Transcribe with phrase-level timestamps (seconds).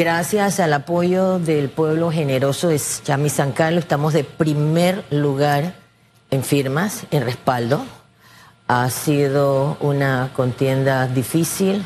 [0.00, 5.74] gracias al apoyo del pueblo generoso de Chami San Carlos, estamos de primer lugar
[6.30, 7.84] en firmas, en respaldo.
[8.66, 11.84] Ha sido una contienda difícil,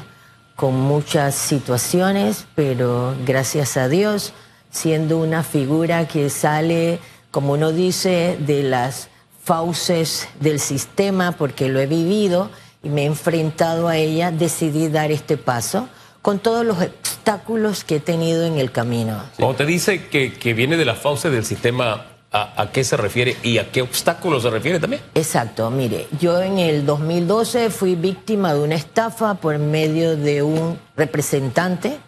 [0.55, 4.33] con muchas situaciones, pero gracias a Dios,
[4.71, 7.01] siendo una figura que sale,
[7.33, 9.09] como uno dice, de las
[9.43, 12.49] fauces del sistema, porque lo he vivido
[12.81, 15.89] y me he enfrentado a ella, decidí dar este paso
[16.25, 19.23] con todos los obstáculos que he tenido en el camino.
[19.37, 22.97] Cuando te dice que, que viene de las fauces del sistema, ¿a, ¿a, qué se
[22.97, 25.03] refiere y a qué obstáculos se refiere también?
[25.15, 30.79] Exacto, mire, yo en el 2012 fui víctima de una estafa por medio de un
[30.97, 31.99] representante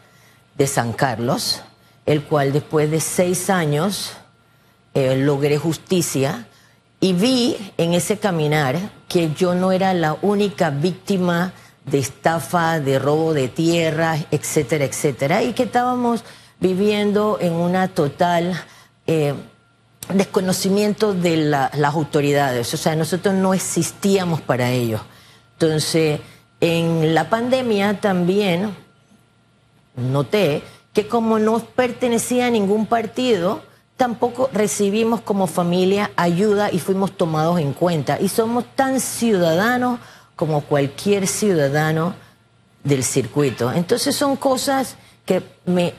[0.57, 1.61] de San Carlos,
[2.07, 4.13] el cual después de seis años
[4.95, 6.47] eh, logré justicia
[7.01, 8.79] y vi en ese caminar
[9.11, 11.53] que yo no era la única víctima
[11.87, 16.25] de estafa, de robo de tierra, etcétera, etcétera, y que estábamos
[16.61, 18.61] viviendo en una total
[19.07, 19.35] eh,
[20.13, 25.01] desconocimiento de la, las autoridades, o sea, nosotros no existíamos para ello.
[25.55, 26.21] Entonces,
[26.61, 28.75] en la pandemia también
[29.97, 33.63] noté que como no pertenecía a ningún partido,
[33.97, 38.19] tampoco recibimos como familia ayuda y fuimos tomados en cuenta.
[38.21, 40.01] Y somos tan ciudadanos
[40.37, 42.15] como cualquier ciudadano
[42.85, 43.73] del circuito.
[43.73, 45.95] Entonces son cosas que me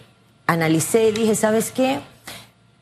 [0.46, 2.00] analicé y dije, ¿sabes qué?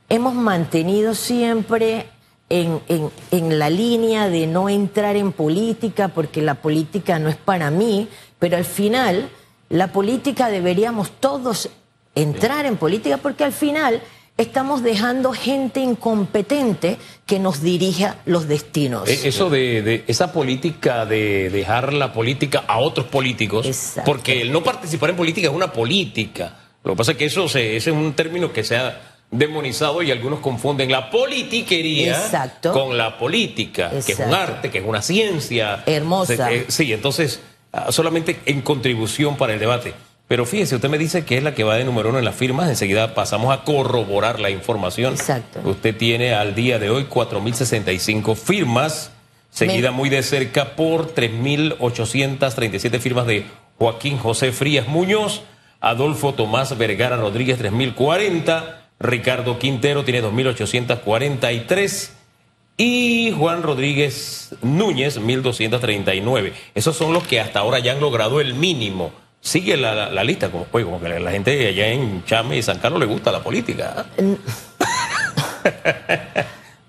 [0.10, 2.06] Hemos mantenido siempre
[2.50, 7.38] en, en, en, la línea de no entrar en política porque la política no es
[7.38, 9.30] para mí, pero al final
[9.70, 11.70] la política deberíamos todos
[12.14, 14.02] entrar en política porque al final
[14.38, 19.08] estamos dejando gente incompetente que nos dirija los destinos.
[19.08, 24.12] E, eso de, de, esa política de dejar la política a otros políticos, Exacto.
[24.12, 26.58] porque el no participar en política es una política.
[26.84, 30.02] Lo que pasa es que eso se, ese es un término que se ha demonizado
[30.04, 32.72] y algunos confunden la politiquería Exacto.
[32.74, 34.06] con la política, Exacto.
[34.06, 35.84] que es un arte, que es una ciencia.
[35.86, 36.52] Hermosa.
[36.52, 37.40] Eh, sí, entonces,
[37.72, 39.94] ah, solamente en contribución para el debate.
[40.28, 42.36] Pero fíjese, usted me dice que es la que va de número uno en las
[42.36, 45.14] firmas, enseguida pasamos a corroborar la información.
[45.14, 45.62] Exacto.
[45.64, 49.12] Usted tiene al día de hoy 4.065 firmas,
[49.52, 49.98] seguida me...
[49.98, 53.46] muy de cerca por 3.837 firmas de
[53.78, 55.44] Joaquín José Frías Muñoz,
[55.80, 62.10] Adolfo Tomás Vergara Rodríguez 3.040, Ricardo Quintero tiene 2.843
[62.78, 66.54] y Juan Rodríguez Núñez 1.239.
[66.74, 69.12] Esos son los que hasta ahora ya han logrado el mínimo
[69.46, 72.64] sigue la, la, lista, como, oye, como que la, la, gente allá en Chame y
[72.64, 74.08] San Carlos le gusta la política.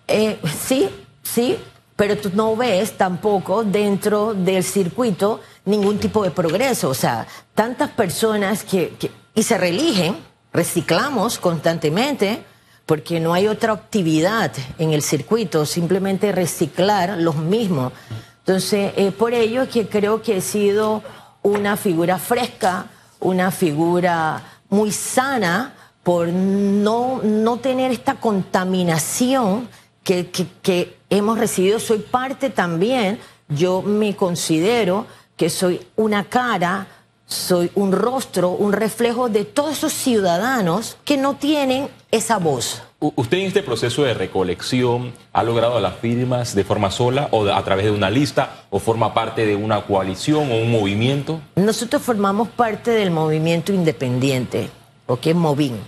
[0.09, 0.39] ¿eh?
[0.59, 0.89] sí,
[1.22, 1.59] sí,
[1.97, 6.89] pero tú no ves tampoco dentro del circuito ningún tipo de progreso.
[6.89, 8.94] O sea, tantas personas que,
[9.34, 10.17] y se reeligen,
[10.50, 12.43] reciclamos constantemente,
[12.87, 17.93] porque no hay otra actividad en el circuito, simplemente reciclar los mismos.
[18.38, 21.03] Entonces, eh, por ello que creo que he sido
[21.47, 22.87] una figura fresca,
[23.21, 29.69] una figura muy sana por no, no tener esta contaminación
[30.03, 31.79] que, que, que, hemos recibido.
[31.79, 35.06] Soy parte también, yo me considero
[35.37, 36.89] que soy una cara,
[37.26, 42.82] soy un rostro, un reflejo de todos esos ciudadanos que no tienen esa voz.
[43.00, 47.64] ¿Usted en este proceso de recolección ha logrado las firmas de forma sola o a
[47.64, 51.41] través de una lista o forma parte de una coalición o un movimiento?
[51.56, 54.70] Nosotros formamos parte del movimiento independiente,
[55.06, 55.78] o que es Movin,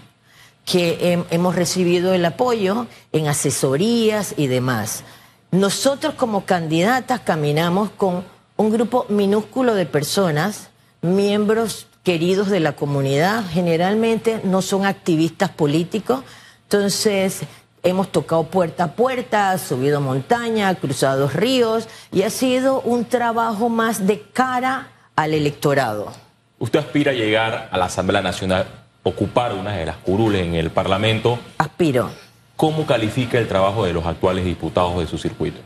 [0.65, 5.05] que hemos recibido el apoyo en asesorías y demás.
[5.51, 8.25] Nosotros como candidatas caminamos con
[8.57, 10.68] un grupo minúsculo de personas,
[11.03, 16.25] miembros queridos de la comunidad, generalmente no son activistas políticos,
[16.71, 17.41] entonces,
[17.83, 24.07] hemos tocado puerta a puerta, subido montaña, cruzado ríos y ha sido un trabajo más
[24.07, 26.13] de cara al electorado.
[26.59, 28.67] ¿Usted aspira a llegar a la Asamblea Nacional,
[29.03, 31.39] ocupar una de las curules en el Parlamento?
[31.57, 32.11] Aspiro.
[32.55, 35.61] ¿Cómo califica el trabajo de los actuales diputados de su circuito?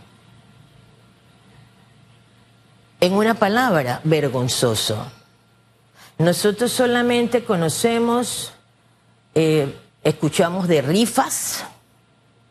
[3.00, 5.04] En una palabra, vergonzoso.
[6.18, 8.52] Nosotros solamente conocemos
[9.34, 9.74] eh,
[10.04, 11.64] escuchamos de rifas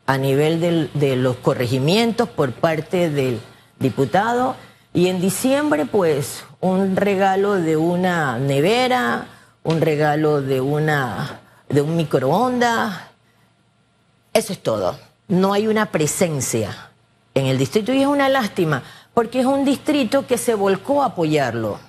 [0.08, 3.40] a nivel de los corregimientos por parte del
[3.80, 4.56] diputado
[4.94, 9.28] y en diciembre pues un regalo de una nevera,
[9.64, 13.00] un regalo de una de un microondas.
[14.34, 14.98] Eso es todo.
[15.28, 16.90] No hay una presencia
[17.34, 18.82] en el distrito y es una lástima
[19.14, 21.80] porque es un distrito que se volcó a apoyarlo.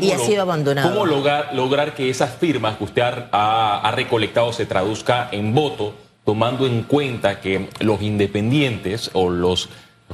[0.00, 0.90] Y ha sido abandonado.
[0.90, 5.94] ¿Cómo lograr, lograr que esas firmas que usted ha, ha recolectado se traduzca en voto,
[6.24, 9.68] tomando en cuenta que los independientes o los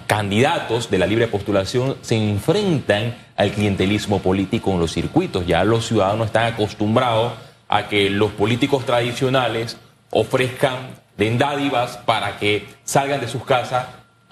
[0.06, 5.46] candidatos de la libre postulación se enfrentan al clientelismo político en los circuitos.
[5.46, 7.32] Ya los ciudadanos están acostumbrados
[7.68, 9.76] a que los políticos tradicionales
[10.10, 13.86] ofrezcan den dádivas para que salgan de sus casas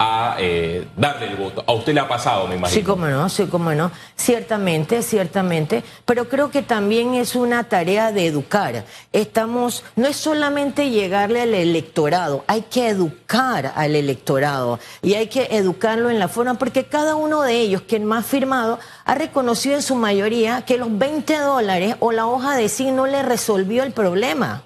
[0.05, 1.63] a eh, darle el voto.
[1.65, 2.81] A usted le ha pasado, me imagino.
[2.81, 3.89] Sí, cómo no, sí, cómo no.
[4.17, 5.81] Ciertamente, ciertamente.
[6.03, 8.83] Pero creo que también es una tarea de educar.
[9.13, 15.47] Estamos, no es solamente llegarle al electorado, hay que educar al electorado y hay que
[15.51, 19.83] educarlo en la forma, porque cada uno de ellos, quien más firmado, ha reconocido en
[19.83, 23.93] su mayoría que los 20 dólares o la hoja de sí no le resolvió el
[23.93, 24.63] problema.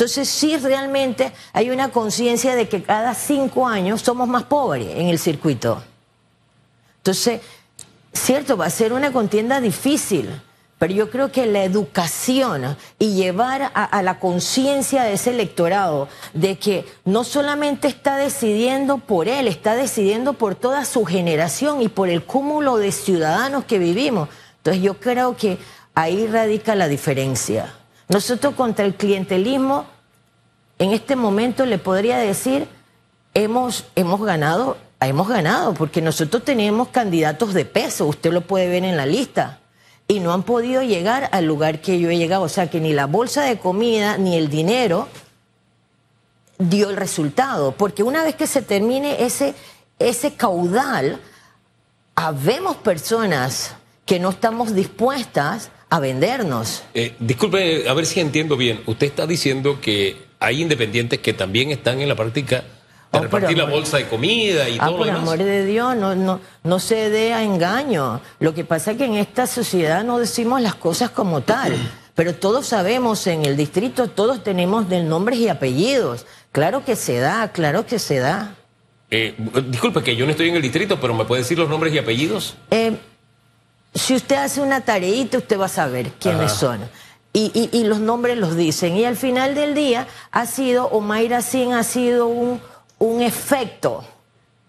[0.00, 5.08] Entonces sí realmente hay una conciencia de que cada cinco años somos más pobres en
[5.08, 5.82] el circuito.
[6.96, 7.42] Entonces,
[8.10, 10.40] cierto, va a ser una contienda difícil,
[10.78, 16.56] pero yo creo que la educación y llevar a, la conciencia de ese electorado de
[16.56, 22.08] que no solamente está decidiendo por él, está decidiendo por toda su generación y por
[22.08, 24.30] el cúmulo de ciudadanos que vivimos.
[24.56, 25.58] Entonces yo creo que
[25.94, 27.74] ahí radica la diferencia.
[28.10, 29.86] Nosotros contra el clientelismo,
[30.80, 32.66] en este momento le podría decir,
[33.34, 38.84] hemos, hemos ganado, hemos ganado, porque nosotros tenemos candidatos de peso, usted lo puede ver
[38.84, 39.60] en la lista,
[40.08, 42.42] y no han podido llegar al lugar que yo he llegado.
[42.42, 45.06] O sea que ni la bolsa de comida ni el dinero
[46.58, 49.54] dio el resultado, porque una vez que se termine ese,
[50.00, 51.20] ese caudal,
[52.16, 56.82] habemos personas que no estamos dispuestas a vendernos.
[56.94, 58.80] Eh, disculpe, a ver si entiendo bien.
[58.86, 62.64] Usted está diciendo que hay independientes que también están en la práctica
[63.12, 65.22] de Oh, repartir la amor- bolsa de comida y Ah, todo lo por demás.
[65.22, 68.20] amor de Dios, no, no, no se dé a engaño.
[68.38, 71.74] Lo que pasa es que en esta sociedad no decimos las cosas como tal.
[72.14, 76.26] Pero todos sabemos en el distrito, todos tenemos de nombres y apellidos.
[76.52, 78.54] Claro que se da, claro que se da.
[79.10, 79.34] Eh,
[79.68, 81.98] disculpe que yo no estoy en el distrito, pero ¿me puede decir los nombres y
[81.98, 82.54] apellidos?
[82.70, 82.96] Eh,
[83.94, 86.60] si usted hace una tareita, usted va a saber quiénes Ajá.
[86.60, 86.80] son.
[87.32, 88.96] Y, y- y los nombres los dicen.
[88.96, 92.60] Y al final del día ha sido, Omaira Sin ha sido un,
[92.98, 94.04] un efecto.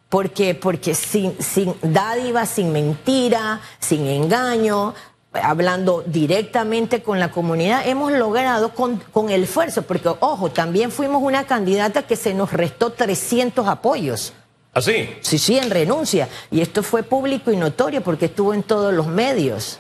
[0.10, 4.94] Porque, porque sin, sin dádiva, sin mentira, sin engaño,
[5.32, 11.24] hablando directamente con la comunidad, hemos logrado con, con el esfuerzo, porque ojo, también fuimos
[11.24, 14.34] una candidata que se nos restó 300 apoyos.
[14.74, 15.10] ¿Así?
[15.22, 16.30] Sí, sí, en renuncia.
[16.50, 19.80] Y esto fue público y notorio porque estuvo en todos los medios.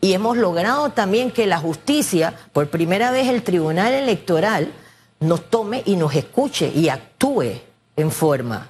[0.00, 4.72] Y hemos logrado también que la justicia, por primera vez el Tribunal Electoral,
[5.20, 7.60] nos tome y nos escuche y actúe
[7.96, 8.68] en forma.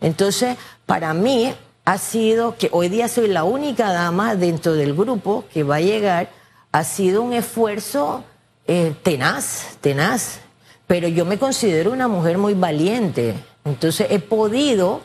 [0.00, 1.54] Entonces, para mí
[1.84, 5.80] ha sido que hoy día soy la única dama dentro del grupo que va a
[5.80, 6.30] llegar,
[6.72, 8.24] ha sido un esfuerzo
[8.66, 10.40] eh, tenaz, tenaz.
[10.86, 13.34] Pero yo me considero una mujer muy valiente.
[13.64, 15.00] Entonces he podido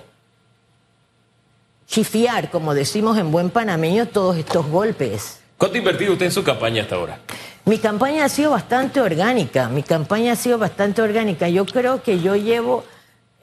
[1.87, 5.39] chifiar, como decimos en buen panameño, todos estos golpes.
[5.57, 7.19] ¿Cuánto ha invertido usted en su campaña hasta ahora?
[7.65, 11.49] Mi campaña ha sido bastante orgánica, mi campaña ha sido bastante orgánica.
[11.49, 12.83] Yo creo que yo llevo,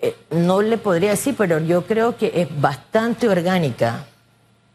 [0.01, 4.07] eh, no le podría decir, pero yo creo que es bastante orgánica.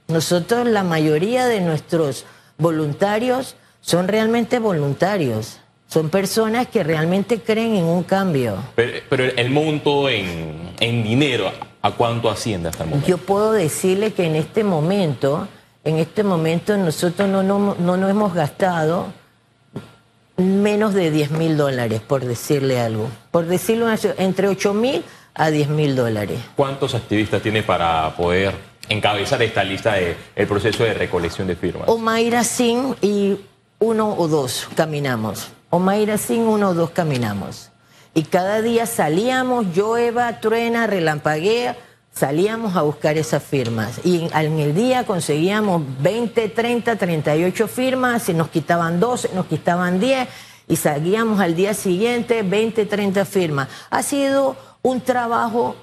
[0.08, 2.26] Nosotros, la mayoría de nuestros
[2.58, 5.61] voluntarios son realmente voluntarios,
[5.92, 8.56] son personas que realmente creen en un cambio.
[8.76, 13.10] Pero, pero el monto en, en dinero, ¿a cuánto asciende hasta el momento?
[13.10, 15.50] Yo puedo decirle que en este momento,
[15.84, 19.08] en este momento nosotros no, no, no nos hemos gastado
[20.38, 23.10] menos de 10 mil dólares, por decirle algo.
[23.30, 26.40] Por decirlo entre 8 mil a 10 mil dólares.
[26.56, 28.54] ¿Cuántos activistas tiene para poder
[28.88, 31.90] encabezar esta lista del el proceso de recolección de firmas?
[31.90, 33.36] Omaira Sin y
[33.80, 35.52] uno o dos caminamos.
[35.72, 37.72] Omaira Sin, uno o dos caminamos.
[38.14, 41.78] Y cada día salíamos, yo, Eva, Truena, Relampaguea,
[42.14, 44.02] salíamos a buscar esas firmas.
[44.04, 50.00] Y en, el día conseguíamos 20, 30, 38 firmas, y nos quitaban 12, nos quitaban
[50.02, 50.28] 10,
[50.68, 53.70] y seguíamos al día siguiente 20, 30 firmas.
[53.90, 55.78] Ha sido un trabajo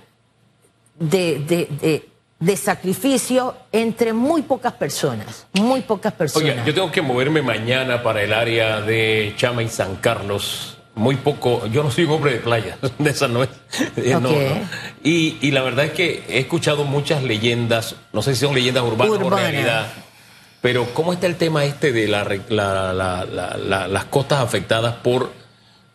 [0.98, 2.08] de, de, de,
[2.40, 6.50] de sacrificio entre muy pocas personas, muy pocas personas.
[6.50, 10.74] Oiga, yo tengo que moverme mañana para el área de Chama y San Carlos.
[10.94, 13.50] Muy poco, yo no soy un hombre de playa, de esa no es.
[13.96, 14.28] eh, no, no.
[15.04, 18.82] Y, y la verdad es que he escuchado muchas leyendas, no sé si son leyendas
[18.82, 19.86] urbanas o realidad,
[20.60, 24.40] pero ¿cómo está el tema este de la re- la- la- la- la- las costas
[24.40, 25.30] afectadas por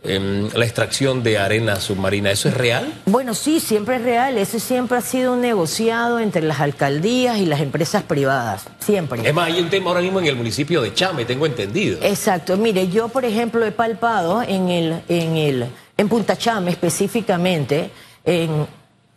[0.03, 2.31] em, la extracción de arena submarina.
[2.31, 2.93] ¿Eso es real?
[3.05, 4.37] Bueno, sí, siempre es real.
[4.37, 8.65] Eso siempre ha sido un negociado entre las alcaldías y las empresas privadas.
[8.79, 9.27] Siempre.
[9.27, 11.99] Es más, hay un tema ahora mismo en el municipio de Chame, tengo entendido.
[12.01, 12.57] Exacto.
[12.57, 15.65] Mire, yo, por ejemplo, he palpado en el, en el,
[15.97, 17.91] en Punta Chame específicamente,
[18.25, 18.67] en,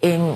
[0.00, 0.34] en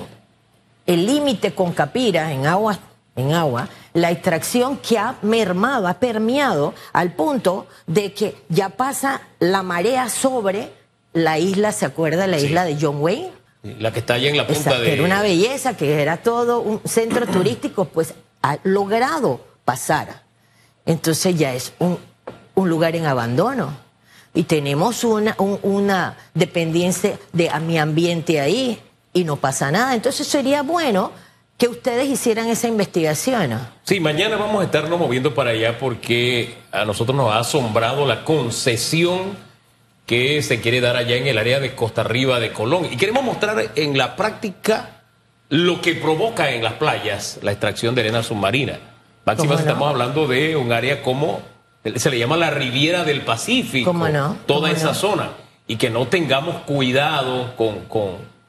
[0.85, 2.77] el límite con Capira, en agua,
[3.21, 9.21] en agua, la extracción que ha mermado, ha permeado al punto de que ya pasa
[9.39, 10.71] la marea sobre
[11.13, 12.27] la isla, ¿se acuerda?
[12.27, 12.47] La Sí.
[12.47, 13.31] isla de John Wayne.
[13.63, 14.93] La que está allá en la punta Exacto, de...
[14.93, 20.23] Era una belleza, que era todo un centro turístico, pues ha logrado pasar.
[20.85, 21.97] Entonces ya es un,
[22.55, 23.75] un lugar en abandono.
[24.33, 28.81] Y tenemos una, un- una dependencia de a mi ambiente ahí
[29.13, 29.93] y no pasa nada.
[29.93, 31.11] Entonces sería bueno
[31.61, 33.59] que ustedes hicieran esa investigación.
[33.83, 38.23] Sí, mañana vamos a estarnos moviendo para allá porque a nosotros nos ha asombrado la
[38.23, 39.37] concesión
[40.07, 42.87] que se quiere dar allá en el área de Costa Arriba de Colón.
[42.91, 45.03] Y queremos mostrar en la práctica
[45.49, 48.79] lo que provoca en las playas la extracción de arena submarina.
[49.23, 49.59] Máxima, ¿Cómo no?
[49.59, 51.43] estamos hablando de un área como
[51.95, 53.91] se le llama la Riviera del Pacífico.
[53.91, 54.35] ¿Cómo no?
[54.47, 54.93] Toda ¿Cómo esa no?
[54.95, 55.29] zona.
[55.67, 57.81] Y que no tengamos cuidado con...
[57.81, 58.40] con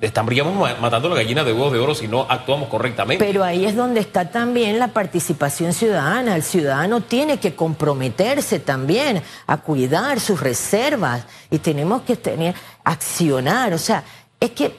[0.00, 3.22] estaríamos ma- matando la gallina de huevos de oro si no actuamos correctamente.
[3.24, 6.36] Pero ahí es donde está también la participación ciudadana.
[6.36, 13.72] El ciudadano tiene que comprometerse también a cuidar sus reservas y tenemos que tener, accionar.
[13.74, 14.04] O sea,
[14.40, 14.76] es que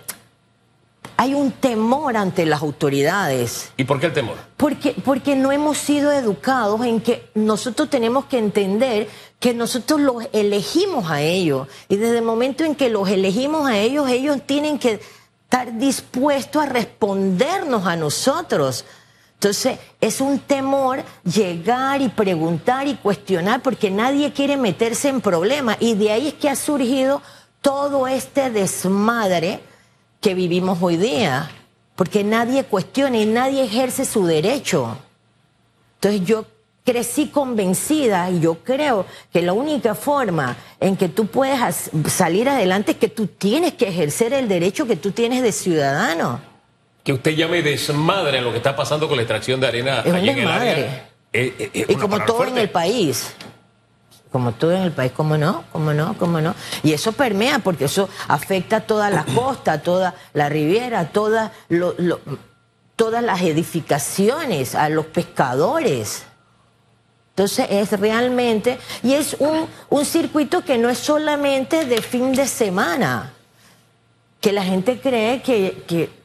[1.20, 3.74] hay un temor ante las autoridades.
[3.76, 4.38] ¿Y por qué el temor?
[4.56, 10.30] Porque, porque no hemos sido educados en que nosotros tenemos que entender que nosotros los
[10.32, 11.68] elegimos a ellos.
[11.90, 15.02] Y desde el momento en que los elegimos a ellos, ellos tienen que
[15.44, 18.86] estar dispuestos a respondernos a nosotros.
[19.34, 25.76] Entonces, es un temor llegar y preguntar y cuestionar porque nadie quiere meterse en problemas.
[25.82, 27.22] Y de ahí es que ha surgido
[27.60, 29.60] todo este desmadre
[30.20, 31.50] que vivimos hoy día,
[31.96, 34.98] porque nadie cuestiona y nadie ejerce su derecho.
[35.96, 36.46] Entonces yo
[36.86, 42.94] crecí convencida y yo creo que la única forma en que tú puedes salir adelante
[42.94, 46.42] es que tú tienes que ejercer el derecho que tú tienes de ciudadano.
[47.04, 50.08] Que usted llame desmadre a lo que está pasando con la extracción de arena Es
[50.08, 50.72] un allí en el desmadre.
[50.72, 51.10] área.
[51.32, 53.36] Eh, eh, es Y como todo en el país.
[54.32, 55.64] Como todo en el país, ¿cómo no?
[55.72, 56.16] ¿Cómo no?
[56.18, 56.54] ¿Cómo no?
[56.84, 61.52] Y eso permea porque eso afecta a toda la costa, toda la riviera, toda
[62.96, 66.24] todas las edificaciones, a los pescadores.
[67.30, 73.32] Entonces es realmente, y es un, circuito que no es solamente de fin de semana,
[74.42, 76.19] que la gente cree que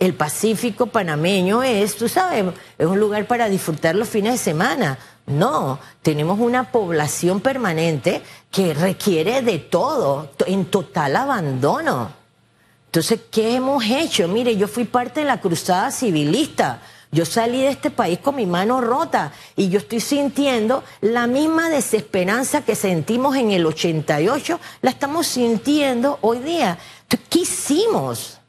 [0.00, 2.46] el Pacífico panameño es, tú sabes,
[2.78, 4.98] es un lugar para disfrutar los fines de semana.
[5.26, 12.10] No, tenemos una población permanente que requiere de todo, to- en total abandono.
[12.86, 14.26] Entonces, ¿qué hemos hecho?
[14.26, 16.80] Mire, yo fui parte de la cruzada civilista.
[17.12, 21.68] Yo salí de este país con mi mano rota y yo estoy sintiendo la misma
[21.68, 26.78] desesperanza que sentimos en el 88, la estamos sintiendo hoy día.
[27.08, 28.39] ¿Qué hicimos?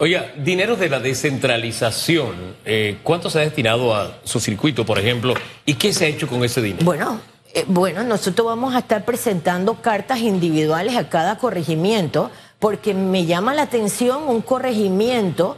[0.00, 5.34] Oiga, dinero de la descentralización, eh, ¿cuánto se ha destinado a su circuito, por ejemplo?
[5.66, 6.84] ¿Y qué se ha hecho con ese dinero?
[6.84, 7.20] Bueno,
[7.52, 13.54] eh, bueno, nosotros vamos a estar presentando cartas individuales a cada corregimiento porque me llama
[13.54, 15.56] la atención un corregimiento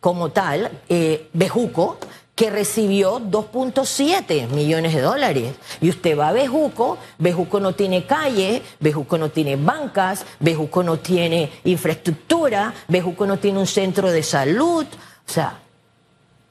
[0.00, 1.98] como tal, eh, Bejuco,
[2.40, 5.52] que recibió 2.7 millones de dólares.
[5.82, 10.98] Y usted va a Bejuco, Bejuco no tiene calle, Bejuco no tiene bancas, Bejuco no
[10.98, 14.86] tiene infraestructura, Bejuco no tiene un centro de salud.
[14.86, 15.58] O sea,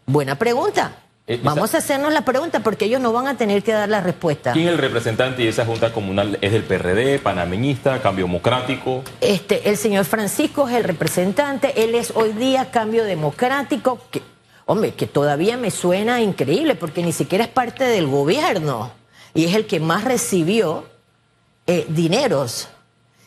[0.05, 0.91] buena pregunta.
[1.25, 4.01] Eh, Vamos a hacernos la pregunta porque ellos no van a tener que dar la
[4.01, 4.53] respuesta.
[4.53, 6.37] ¿Quién es el representante de esa junta comunal?
[6.41, 9.03] ¿Es del PRD, panameñista, Cambio Democrático?
[9.21, 14.21] Este, el señor Francisco es el representante, él es hoy día Cambio Democrático, que,
[14.69, 18.91] hombre, que todavía me suena increíble porque ni siquiera es parte del gobierno
[19.33, 20.85] y es el que más recibió
[21.65, 22.67] eh, dineros.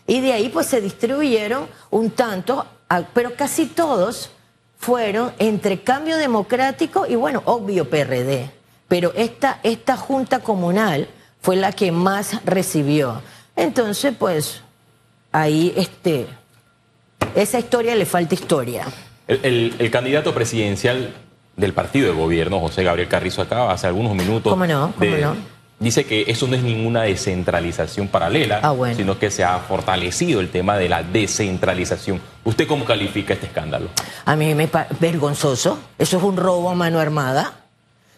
[0.07, 2.65] Y de ahí pues se distribuyeron un tanto,
[3.13, 4.31] pero casi todos
[4.79, 8.49] fueron entre Cambio Democrático y bueno, obvio PRD.
[8.87, 11.09] Pero esta, esta junta comunal
[11.41, 13.21] fue la que más recibió.
[13.57, 14.61] Entonces, pues,
[15.33, 16.29] ahí este,
[17.35, 18.87] esa historia le falta historia.
[19.27, 21.13] El candidato presidencial
[21.57, 24.53] del partido de gobierno, José Gabriel Carrizo, acá hace algunos minutos.
[24.53, 24.93] ¿Cómo no?
[24.99, 25.37] ¿Cómo no?
[25.79, 28.95] Dice que eso no es ninguna descentralización paralela, Ah, bueno.
[28.97, 32.21] sino que se ha fortalecido el tema de la descentralización.
[32.45, 33.89] ¿Usted cómo califica este escándalo?
[34.25, 35.79] A mí me parece vergonzoso.
[35.99, 37.53] Eso es un robo a mano armada.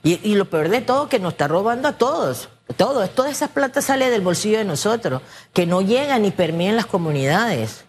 [0.03, 2.51] Y, y lo peor de todo, que nos está robando a todos.
[2.77, 5.23] todo, toda esa plata sale del bolsillo de nosotros,
[5.55, 7.87] que no llega ni permea en las comunidades.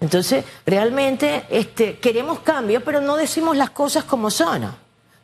[0.00, 4.74] Entonces, realmente este, queremos cambio, pero no decimos las cosas como son.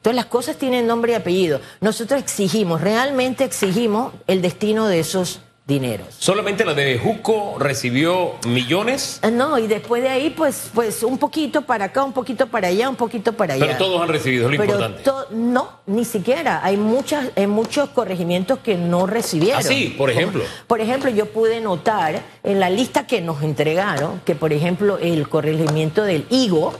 [0.04, 1.62] Entonces, las cosas tienen nombre y apellido.
[1.80, 6.08] Nosotros exigimos, realmente exigimos el destino de esos dineros.
[6.18, 9.18] ¿Solamente la de Juco recibió millones?
[9.23, 12.68] Ah, no, y después de ahí, pues, pues un poquito para acá, un poquito para
[12.68, 13.64] allá, un poquito para allá.
[13.64, 15.11] Pero todos han recibido, es lo importante.
[15.30, 16.61] No, ni siquiera.
[16.62, 19.61] Hay muchas, hay muchos corregimientos que no recibieron.
[19.61, 19.94] ¿Ah, sí?
[19.96, 20.44] Por ejemplo.
[20.66, 25.30] Por ejemplo, yo pude notar en la lista que nos entregaron que, por ejemplo, el
[25.30, 26.75] corregimiento del Higo,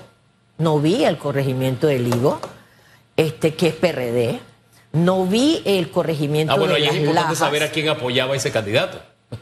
[0.59, 2.39] no vi el corregimiento del Higo,
[3.25, 4.41] este, que es PRD
[4.95, 8.51] no vi el corregimiento ah, bueno, de y es importante saber a quién apoyaba ese
[8.51, 9.01] candidato.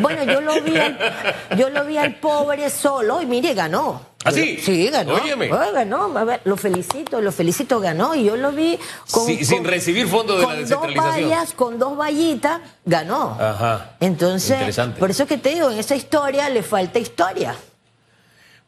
[0.00, 0.98] Bueno, yo lo vi al,
[1.56, 4.02] yo lo vi al pobre solo y mire, ganó.
[4.24, 4.58] ¿Ah, sí?
[4.60, 5.14] Sí, ganó.
[5.14, 5.46] Óyeme.
[5.46, 6.18] ganó.
[6.18, 8.16] A ver, lo felicito, lo felicito, ganó.
[8.16, 8.76] Y yo lo vi
[9.12, 11.04] con, sin recibir fondos de la descentralización.
[11.04, 13.36] Dos vallas, con dos vallitas, ganó.
[13.38, 13.96] Ajá.
[14.00, 17.54] Entonces, por eso que te digo, en esa historia le falta historia.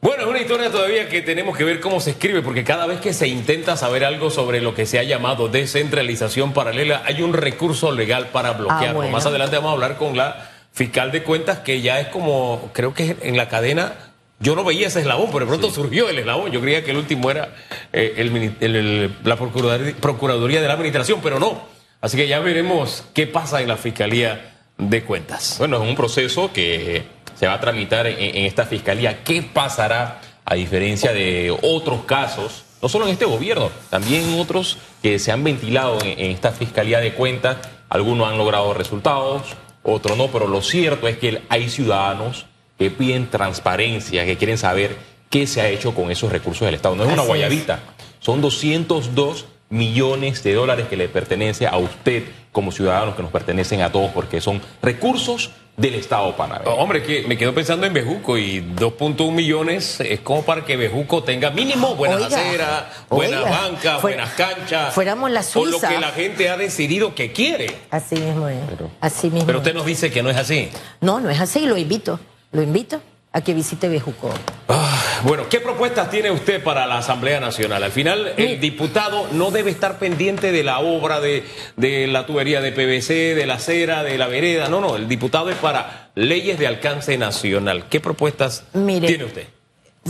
[0.01, 3.01] Bueno, es una historia todavía que tenemos que ver cómo se escribe, porque cada vez
[3.01, 7.33] que se intenta saber algo sobre lo que se ha llamado descentralización paralela, hay un
[7.33, 9.03] recurso legal para bloquearlo.
[9.03, 12.71] Ah, Más adelante vamos a hablar con la fiscal de cuentas, que ya es como,
[12.73, 13.95] creo que en la cadena,
[14.39, 16.53] yo no veía ese eslabón, pero de pronto surgió el eslabón.
[16.53, 17.57] Yo creía que el último era
[17.93, 21.67] eh, la Procuraduría de la Administración, pero no.
[22.01, 25.57] Así que ya veremos qué pasa en la Fiscalía de Cuentas.
[25.59, 27.03] Bueno, es un proceso que
[27.39, 29.23] se va a tramitar en, esta fiscalía.
[29.23, 32.65] ¿Qué pasará a diferencia de otros casos?
[32.83, 37.15] No solo en este gobierno, también otros que se han ventilado en, esta fiscalía de
[37.15, 37.59] cuentas.
[37.89, 39.43] Algunos han logrado resultados,
[39.83, 42.47] otros no, pero lo cierto es que hay ciudadanos
[42.79, 44.97] que piden transparencia, que quieren saber
[45.31, 46.97] qué se ha hecho con esos recursos del Estado.
[46.97, 47.81] No es una guayabita,
[48.21, 53.83] son 202 millones de dólares que le pertenece a usted como ciudadanos, que nos pertenecen
[53.83, 56.71] a todos, porque son recursos del Estado panameño.
[56.75, 61.23] hombre, que me quedo pensando en Bejuco y 2.1 millones es como para que Bejuco
[61.23, 64.93] tenga mínimo buenas aceras, buenas bancas, buenas canchas.
[64.93, 65.71] Fuéramos la Suiza.
[65.71, 67.75] Por lo que la gente ha decidido que quiere.
[67.91, 68.59] Así mismo es.
[69.01, 70.69] así mismo pero usted nos dice que no es así.
[71.01, 72.19] No, no es así, lo invito.
[72.51, 73.01] Lo invito
[73.33, 74.31] a que visite Bejuco.
[74.69, 77.83] Ah, bueno, ¿qué propuestas tiene usted para la Asamblea Nacional?
[77.83, 81.45] Al final, el diputado no debe estar pendiente de la obra de,
[81.77, 84.69] de la tubería de PVC, de la acera, de la vereda.
[84.69, 87.89] No, no, el diputado es para leyes de alcance nacional.
[87.89, 89.47] ¿Qué propuestas tiene usted?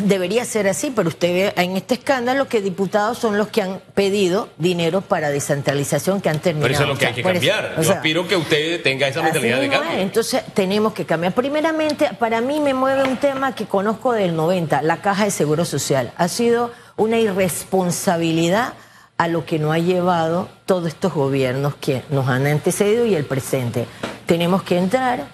[0.06, 3.80] Debería ser así, pero usted ve en este escándalo que diputados son los que han
[3.94, 6.68] pedido dinero para descentralización que han terminado.
[6.68, 7.80] Pero eso es lo que hay que cambiar.
[7.80, 9.90] Yo aspiro que usted tenga esa mentalidad de cambio.
[9.98, 11.32] Entonces tenemos que cambiar.
[11.32, 15.64] Primeramente, para mí me mueve un tema que conozco del 90, la caja de seguro
[15.64, 16.12] social.
[16.16, 18.74] Ha sido una irresponsabilidad
[19.16, 23.24] a lo que no ha llevado todos estos gobiernos que nos han antecedido y el
[23.24, 23.86] presente.
[24.26, 25.26] Tenemos que entrar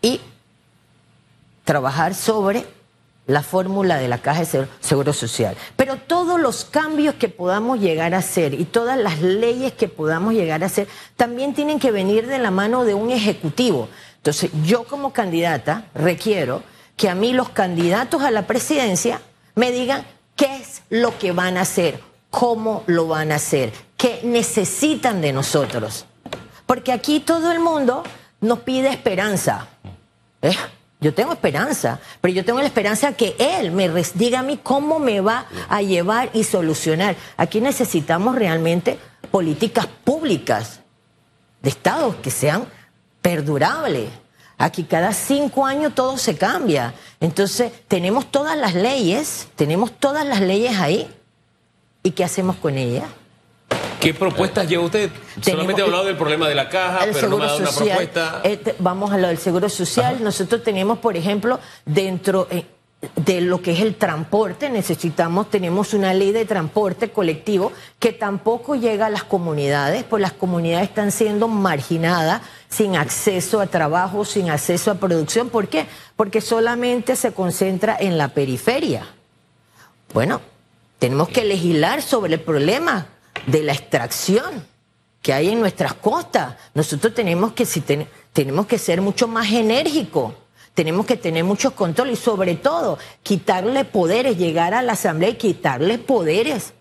[0.00, 0.20] y
[1.64, 2.64] trabajar sobre
[3.26, 5.56] la fórmula de la Caja de Seguro Social.
[5.76, 10.34] Pero todos los cambios que podamos llegar a hacer y todas las leyes que podamos
[10.34, 13.88] llegar a hacer también tienen que venir de la mano de un ejecutivo.
[14.16, 16.62] Entonces, yo como candidata requiero
[16.96, 19.20] que a mí los candidatos a la presidencia
[19.54, 24.20] me digan qué es lo que van a hacer, cómo lo van a hacer, qué
[24.24, 26.06] necesitan de nosotros.
[26.64, 28.02] Porque aquí todo el mundo
[28.40, 29.68] nos pide esperanza.
[30.42, 30.54] ¿eh?
[31.00, 34.98] Yo tengo esperanza, pero yo tengo la esperanza que él me diga a mí cómo
[34.98, 37.16] me va a llevar y solucionar.
[37.36, 38.98] Aquí necesitamos realmente
[39.30, 40.80] políticas públicas
[41.60, 42.64] de Estado que sean
[43.20, 44.08] perdurables.
[44.56, 46.94] Aquí cada cinco años todo se cambia.
[47.20, 51.12] Entonces tenemos todas las leyes, tenemos todas las leyes ahí.
[52.02, 53.04] ¿Y qué hacemos con ellas?
[54.00, 55.10] ¿Qué propuestas lleva usted?
[55.40, 58.40] Solamente ha hablado del problema de la caja, pero no me ha dado una propuesta.
[58.44, 60.22] Eh, vamos a lo del seguro social.
[60.22, 62.66] Nosotros tenemos, por ejemplo, dentro eh,
[63.14, 68.74] de lo que es el transporte, necesitamos, tenemos una ley de transporte colectivo que tampoco
[68.74, 74.50] llega a las comunidades, pues las comunidades están siendo marginadas, sin acceso a trabajo, sin
[74.50, 75.50] acceso a producción.
[75.50, 75.86] ¿Por qué?
[76.16, 79.06] Porque solamente se concentra en la periferia.
[80.12, 80.40] Bueno,
[80.98, 83.06] tenemos que legislar sobre el problema
[83.46, 84.66] de la extracción
[85.22, 86.56] que hay en nuestras costas.
[86.74, 87.82] Nosotros tenemos que, si
[88.32, 90.34] tenemos que ser mucho más enérgicos,
[90.74, 95.36] tenemos que tener muchos controles y sobre todo quitarle poderes, llegar a la Asamblea y
[95.36, 96.74] quitarle poderes,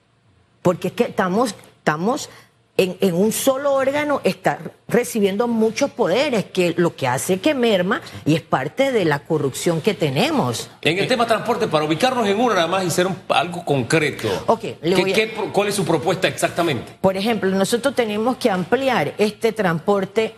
[0.61, 2.29] porque es que estamos, estamos
[2.77, 8.01] en, en, un solo órgano está recibiendo muchos poderes, que lo que hace que merma
[8.25, 10.69] y es parte de la corrupción que tenemos.
[10.81, 14.27] En el tema transporte, para ubicarnos en uno nada más y ser un, algo concreto,
[14.47, 15.05] okay, ¿qué, a...
[15.05, 16.97] ¿qué, ¿cuál es su propuesta exactamente?
[16.99, 20.35] Por ejemplo, nosotros tenemos que ampliar este transporte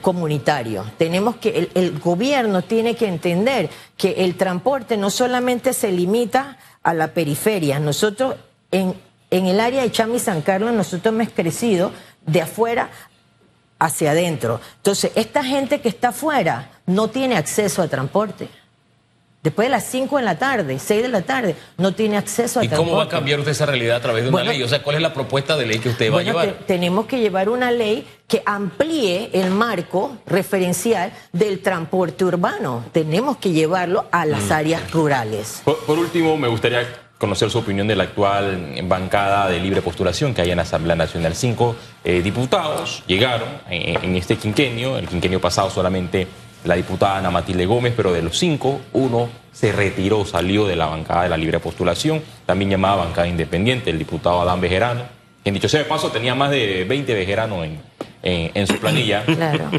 [0.00, 0.84] comunitario.
[0.98, 6.58] Tenemos que, el, el, gobierno tiene que entender que el transporte no solamente se limita
[6.82, 7.78] a la periferia.
[7.78, 8.34] Nosotros
[8.70, 8.94] en,
[9.30, 11.92] en el área de Chami San Carlos, nosotros hemos crecido
[12.26, 12.90] de afuera
[13.78, 14.60] hacia adentro.
[14.78, 18.48] Entonces, esta gente que está afuera no tiene acceso a transporte.
[19.42, 22.64] Después de las 5 de la tarde, 6 de la tarde, no tiene acceso a
[22.64, 22.90] ¿Y transporte.
[22.90, 24.60] cómo va a cambiar usted esa realidad a través de una Bueno, ley?
[24.64, 26.58] O sea, ¿cuál es la propuesta de ley que usted va Bueno, a llevar?
[26.58, 32.84] te- tenemos que llevar una ley que amplíe el marco referencial del transporte urbano.
[32.90, 34.28] Tenemos que llevarlo a Mm.
[34.30, 35.60] las áreas rurales.
[35.64, 36.84] Por, por último, me gustaría
[37.18, 40.96] conocer su opinión de la actual bancada de libre postulación que hay en la Asamblea
[40.96, 41.34] Nacional.
[41.34, 41.74] Cinco
[42.04, 46.26] eh, diputados llegaron en, en este quinquenio, el quinquenio pasado solamente
[46.64, 50.86] la diputada Ana Matilde Gómez, pero de los cinco, uno se retiró, salió de la
[50.86, 55.02] bancada de la libre postulación, también llamada bancada independiente, el diputado Adán Bejerano,
[55.42, 57.80] quien dicho sea de paso tenía más de 20 vejeranos en,
[58.22, 59.22] en- en su planilla.
[59.26, 59.70] Claro.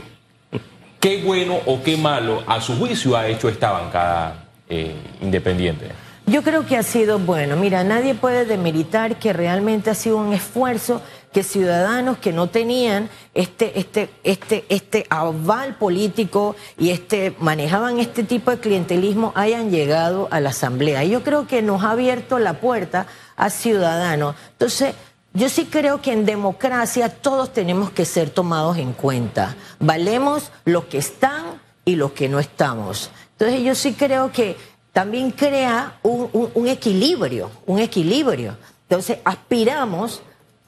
[1.00, 5.88] ¿Qué bueno o qué malo a su juicio ha hecho esta bancada eh, independiente?
[6.30, 7.56] Yo creo que ha sido bueno.
[7.56, 13.10] Mira, nadie puede demeritar que realmente ha sido un esfuerzo que ciudadanos que no tenían
[13.34, 20.28] este, este, este, este aval político y este, manejaban este tipo de clientelismo hayan llegado
[20.30, 21.06] a la asamblea.
[21.06, 24.36] Yo creo que nos ha abierto la puerta a ciudadanos.
[24.52, 24.96] Entonces,
[25.34, 29.56] yo sí creo que en democracia todos tenemos que ser tomados en cuenta.
[29.80, 33.12] Valemos los que están y los que no estamos.
[33.40, 34.58] Entonces yo sí creo que
[34.98, 38.58] también crea un, un- un equilibrio, un equilibrio.
[38.90, 40.24] Entonces aspiramos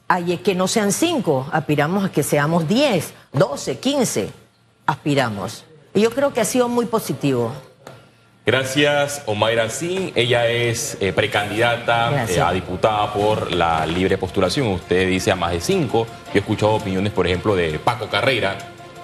[0.06, 4.30] a que no sean cinco, aspiramos a que seamos 10, 12, 15,
[4.86, 5.64] aspiramos.
[5.94, 7.50] Y yo creo que ha sido muy positivo.
[8.46, 10.12] Gracias, Omaira Sin.
[10.14, 14.68] Ella es eh, precandidata eh, a diputada por la libre postulación.
[14.68, 16.06] Usted dice a más de cinco.
[16.26, 18.56] Yo he escuchado opiniones, por ejemplo, de Paco Carrera.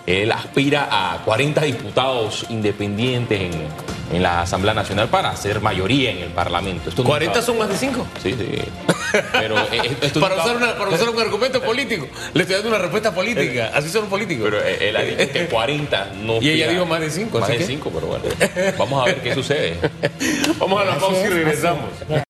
[0.07, 3.53] Él aspira a 40 diputados independientes en,
[4.13, 6.91] en la Asamblea Nacional para hacer mayoría en el Parlamento.
[6.91, 8.07] Esto nunca- ¿40 son más de 5?
[8.23, 8.47] Sí, sí.
[9.33, 12.07] Pero eh, esto Para nunca- usar, una- para usar un argumento político.
[12.35, 13.73] Le estoy dando una respuesta política.
[13.75, 14.45] Así son los políticos.
[14.51, 16.41] Pero eh, él ha dicho que 40 no.
[16.41, 18.25] Y ella dijo más de cinco, Más así de que- 5, pero bueno.
[18.79, 19.77] Vamos a ver qué sucede.
[20.59, 21.85] Vamos a la pausa y regresamos.